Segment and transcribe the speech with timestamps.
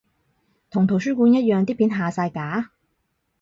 [0.71, 2.71] 同圖書館一樣啲片下晒架？